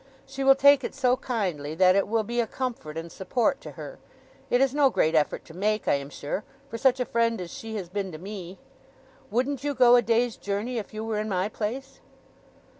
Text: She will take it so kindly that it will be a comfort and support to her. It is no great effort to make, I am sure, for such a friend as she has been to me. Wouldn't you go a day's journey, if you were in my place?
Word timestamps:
She 0.25 0.43
will 0.43 0.55
take 0.55 0.83
it 0.83 0.95
so 0.95 1.15
kindly 1.15 1.75
that 1.75 1.95
it 1.95 2.07
will 2.07 2.23
be 2.23 2.39
a 2.39 2.47
comfort 2.47 2.97
and 2.97 3.11
support 3.11 3.61
to 3.61 3.73
her. 3.73 3.99
It 4.49 4.59
is 4.59 4.73
no 4.73 4.89
great 4.89 5.13
effort 5.13 5.45
to 5.45 5.53
make, 5.53 5.87
I 5.87 5.93
am 5.93 6.09
sure, 6.09 6.43
for 6.67 6.79
such 6.79 6.99
a 6.99 7.05
friend 7.05 7.39
as 7.39 7.53
she 7.53 7.75
has 7.75 7.87
been 7.87 8.11
to 8.11 8.17
me. 8.17 8.57
Wouldn't 9.29 9.63
you 9.63 9.75
go 9.75 9.95
a 9.95 10.01
day's 10.01 10.37
journey, 10.37 10.79
if 10.79 10.91
you 10.91 11.03
were 11.05 11.19
in 11.19 11.29
my 11.29 11.49
place? 11.49 11.99